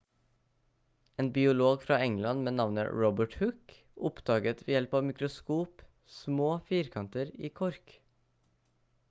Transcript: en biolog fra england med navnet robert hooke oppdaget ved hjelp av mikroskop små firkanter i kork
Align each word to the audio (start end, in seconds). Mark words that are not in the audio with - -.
en 1.23 1.27
biolog 1.33 1.83
fra 1.89 1.99
england 2.05 2.43
med 2.47 2.55
navnet 2.59 2.89
robert 3.01 3.35
hooke 3.43 3.77
oppdaget 4.11 4.65
ved 4.67 4.73
hjelp 4.77 4.97
av 5.01 5.07
mikroskop 5.11 5.85
små 6.25 6.51
firkanter 6.73 7.35
i 7.51 7.55
kork 7.63 7.95